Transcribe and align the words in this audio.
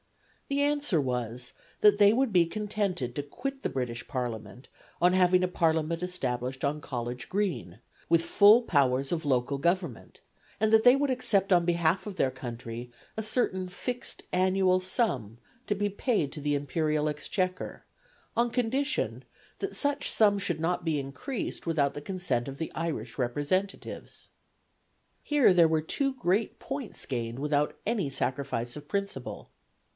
The 0.47 0.61
answer 0.61 0.99
was, 0.99 1.53
that 1.81 1.99
they 1.99 2.11
would 2.11 2.33
be 2.33 2.47
contented 2.47 3.15
to 3.15 3.23
quit 3.23 3.61
the 3.61 3.69
British 3.69 4.05
Parliament 4.07 4.67
on 4.99 5.13
having 5.13 5.43
a 5.43 5.47
Parliament 5.47 6.01
established 6.03 6.65
on 6.65 6.81
College 6.81 7.29
Green, 7.29 7.79
with 8.09 8.23
full 8.23 8.63
powers 8.63 9.11
of 9.11 9.25
local 9.25 9.57
government, 9.59 10.19
and 10.59 10.73
that 10.73 10.83
they 10.83 10.95
would 10.95 11.11
accept 11.11 11.53
on 11.53 11.63
behalf 11.65 12.05
of 12.07 12.15
their 12.15 12.31
country 12.31 12.91
a 13.15 13.23
certain 13.23 13.69
fixed 13.69 14.23
annual 14.33 14.79
sum 14.81 15.37
to 15.67 15.75
be 15.75 15.87
paid 15.87 16.31
to 16.33 16.41
the 16.41 16.55
Imperial 16.55 17.07
Exchequer, 17.07 17.85
on 18.35 18.49
condition 18.49 19.23
that 19.59 19.75
such 19.75 20.09
sum 20.11 20.37
should 20.39 20.59
not 20.59 20.83
be 20.83 20.99
increased 20.99 21.65
without 21.67 21.93
the 21.93 22.01
consent 22.01 22.47
of 22.47 22.57
the 22.57 22.71
Irish 22.73 23.19
representatives. 23.19 24.29
Here 25.21 25.53
there 25.53 25.69
were 25.69 25.79
two 25.81 26.15
great 26.15 26.59
points 26.59 27.05
gained 27.05 27.37
without 27.37 27.77
any 27.85 28.09
sacrifice 28.09 28.75
of 28.75 28.87
principle. 28.89 29.51